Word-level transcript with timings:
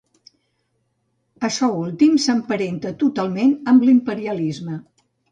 Açò 1.47 1.67
últim 1.81 2.15
s'emparenta 2.23 2.93
totalment 3.03 3.53
amb 3.73 3.85
l'imperialisme. 3.91 4.79